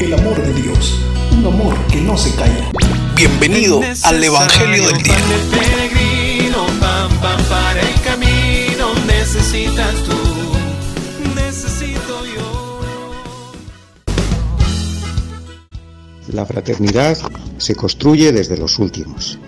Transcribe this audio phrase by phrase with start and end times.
[0.00, 1.00] el amor de Dios,
[1.32, 2.70] un amor que no se calla.
[3.16, 5.16] Bienvenido al Evangelio del Día.
[5.50, 10.14] Peregrino, pan, pan para el camino, necesitas tú,
[11.34, 12.80] necesito yo.
[16.32, 17.18] La fraternidad
[17.56, 19.38] se construye desde los últimos.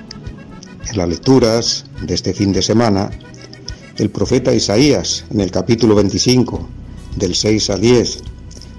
[0.91, 3.11] En las lecturas de este fin de semana,
[3.99, 6.69] el profeta Isaías, en el capítulo 25,
[7.15, 8.23] del 6 al 10,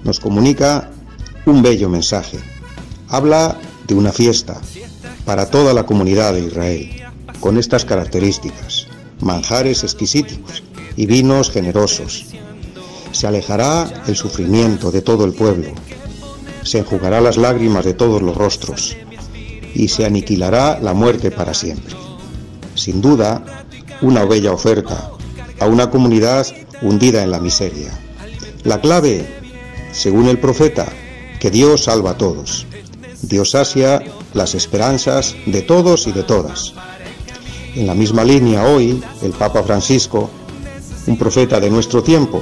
[0.04, 0.91] nos comunica
[1.46, 2.38] un bello mensaje.
[3.08, 4.60] Habla de una fiesta
[5.24, 6.90] para toda la comunidad de Israel,
[7.40, 8.86] con estas características,
[9.20, 10.62] manjares exquisitos
[10.96, 12.26] y vinos generosos.
[13.12, 15.72] Se alejará el sufrimiento de todo el pueblo,
[16.62, 18.96] se enjugará las lágrimas de todos los rostros
[19.74, 21.94] y se aniquilará la muerte para siempre.
[22.74, 23.44] Sin duda,
[24.00, 25.10] una bella oferta
[25.58, 26.46] a una comunidad
[26.80, 27.90] hundida en la miseria.
[28.64, 29.26] La clave,
[29.92, 30.86] según el profeta,
[31.42, 32.66] que Dios salva a todos.
[33.22, 34.00] Dios sacia
[34.32, 36.72] las esperanzas de todos y de todas.
[37.74, 40.30] En la misma línea hoy, el Papa Francisco,
[41.08, 42.40] un profeta de nuestro tiempo,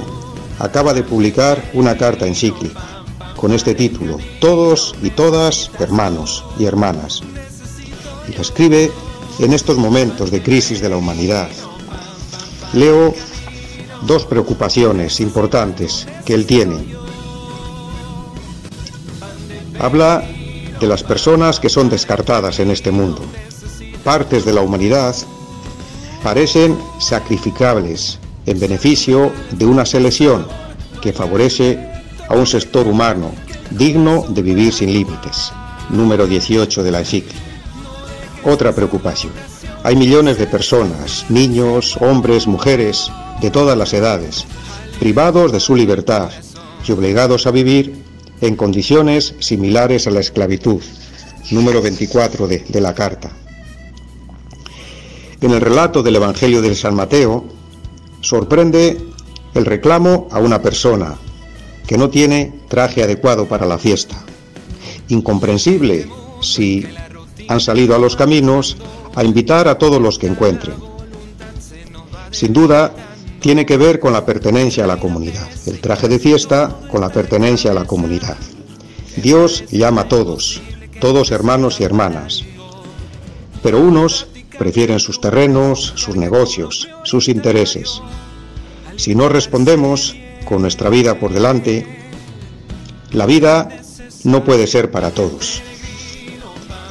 [0.59, 3.03] acaba de publicar una carta encíclica
[3.35, 7.23] con este título, Todos y todas hermanos y hermanas.
[8.29, 8.91] Y la escribe
[9.39, 11.49] en estos momentos de crisis de la humanidad.
[12.73, 13.15] Leo
[14.03, 17.00] dos preocupaciones importantes que él tiene.
[19.81, 20.23] Habla
[20.79, 23.23] de las personas que son descartadas en este mundo.
[24.03, 25.15] Partes de la humanidad
[26.21, 30.45] parecen sacrificables en beneficio de una selección
[31.01, 31.79] que favorece
[32.29, 33.31] a un sector humano
[33.71, 35.51] digno de vivir sin límites.
[35.89, 37.39] Número 18 de la encíclica.
[38.45, 39.33] Otra preocupación.
[39.83, 44.45] Hay millones de personas, niños, hombres, mujeres, de todas las edades,
[44.99, 46.29] privados de su libertad
[46.87, 48.00] y obligados a vivir
[48.41, 50.81] en condiciones similares a la esclavitud.
[51.51, 53.31] Número 24 de, de la carta.
[55.39, 57.45] En el relato del Evangelio de San Mateo,
[58.21, 58.97] sorprende
[59.53, 61.15] el reclamo a una persona
[61.87, 64.23] que no tiene traje adecuado para la fiesta.
[65.09, 66.07] Incomprensible
[66.41, 66.85] si
[67.47, 68.77] han salido a los caminos
[69.15, 70.75] a invitar a todos los que encuentren.
[72.31, 73.10] Sin duda,
[73.41, 75.49] tiene que ver con la pertenencia a la comunidad.
[75.65, 78.37] El traje de fiesta con la pertenencia a la comunidad.
[79.17, 80.61] Dios llama a todos,
[81.01, 82.43] todos hermanos y hermanas.
[83.63, 88.01] Pero unos prefieren sus terrenos, sus negocios, sus intereses.
[88.95, 90.15] Si no respondemos
[90.45, 91.87] con nuestra vida por delante,
[93.11, 93.69] la vida
[94.23, 95.63] no puede ser para todos.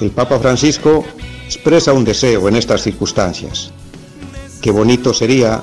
[0.00, 1.04] El Papa Francisco
[1.46, 3.70] expresa un deseo en estas circunstancias.
[4.60, 5.62] Qué bonito sería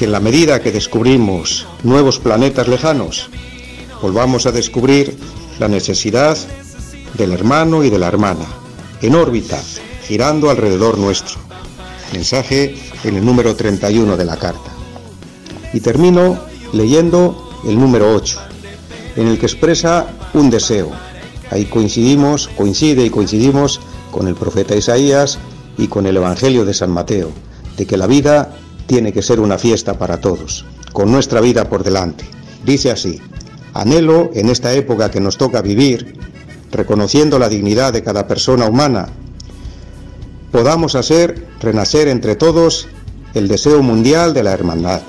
[0.00, 3.28] que en la medida que descubrimos nuevos planetas lejanos,
[4.00, 5.14] volvamos a descubrir
[5.58, 6.38] la necesidad
[7.18, 8.46] del hermano y de la hermana,
[9.02, 9.62] en órbita,
[10.08, 11.38] girando alrededor nuestro.
[12.14, 14.70] Mensaje en el número 31 de la carta.
[15.74, 16.40] Y termino
[16.72, 18.40] leyendo el número 8,
[19.16, 20.92] en el que expresa un deseo.
[21.50, 25.38] Ahí coincidimos, coincide y coincidimos con el profeta Isaías
[25.76, 27.30] y con el Evangelio de San Mateo,
[27.76, 28.56] de que la vida
[28.90, 32.24] tiene que ser una fiesta para todos, con nuestra vida por delante.
[32.64, 33.20] Dice así,
[33.72, 36.18] anhelo en esta época que nos toca vivir,
[36.72, 39.06] reconociendo la dignidad de cada persona humana,
[40.50, 42.88] podamos hacer renacer entre todos
[43.34, 45.02] el deseo mundial de la hermandad,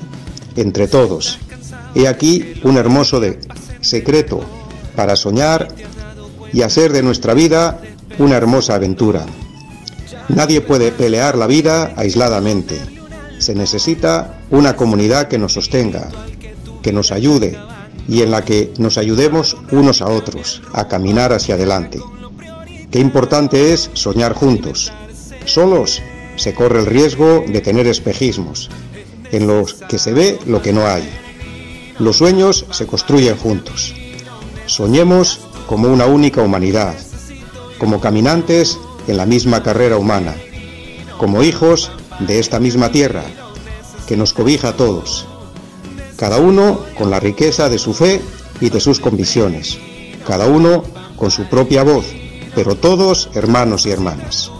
[0.56, 1.40] entre todos.
[1.96, 3.40] He aquí un hermoso de
[3.80, 4.42] secreto
[4.96, 5.70] para soñar
[6.54, 7.82] y hacer de nuestra vida
[8.20, 9.26] una hermosa aventura.
[10.30, 13.01] Nadie puede pelear la vida aisladamente
[13.42, 16.10] se necesita una comunidad que nos sostenga,
[16.82, 17.58] que nos ayude
[18.08, 22.00] y en la que nos ayudemos unos a otros a caminar hacia adelante.
[22.92, 24.92] Qué importante es soñar juntos.
[25.46, 26.02] Solos
[26.36, 28.70] se corre el riesgo de tener espejismos,
[29.32, 31.10] en los que se ve lo que no hay.
[32.00, 33.94] Los sueños se construyen juntos.
[34.66, 36.96] Soñemos como una única humanidad,
[37.78, 38.78] como caminantes
[39.08, 40.36] en la misma carrera humana,
[41.18, 41.92] como hijos
[42.28, 43.24] de esta misma tierra,
[44.08, 45.26] que nos cobija a todos,
[46.18, 48.22] cada uno con la riqueza de su fe
[48.60, 49.78] y de sus convicciones,
[50.28, 50.84] cada uno
[51.18, 52.06] con su propia voz,
[52.54, 54.52] pero todos hermanos y hermanas.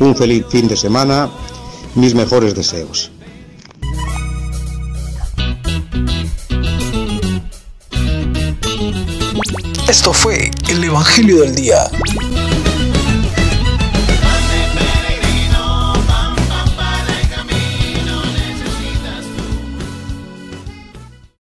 [0.00, 1.30] Un feliz fin de semana,
[1.94, 3.10] mis mejores deseos.
[9.88, 11.88] Esto fue el Evangelio del Día.